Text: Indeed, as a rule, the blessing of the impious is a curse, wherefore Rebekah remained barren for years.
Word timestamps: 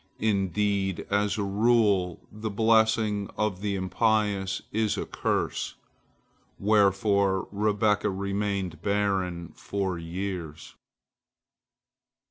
Indeed, 0.17 1.05
as 1.11 1.37
a 1.37 1.43
rule, 1.43 2.27
the 2.31 2.49
blessing 2.49 3.29
of 3.37 3.61
the 3.61 3.75
impious 3.75 4.63
is 4.71 4.97
a 4.97 5.05
curse, 5.05 5.75
wherefore 6.57 7.47
Rebekah 7.51 8.09
remained 8.09 8.81
barren 8.81 9.49
for 9.55 9.99
years. 9.99 10.73